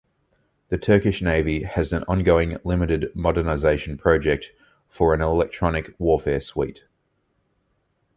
The 0.69 0.79
Turkish 0.79 1.21
Navy 1.21 1.61
has 1.61 1.93
an 1.93 2.03
ongoing 2.07 2.57
limited 2.63 3.11
modernization 3.15 3.99
project 3.99 4.51
for 4.87 5.13
an 5.13 5.21
Electronic 5.21 5.93
Warfare 5.99 6.39
Suite. 6.39 6.85